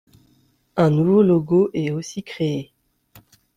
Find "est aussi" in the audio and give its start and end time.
1.75-2.23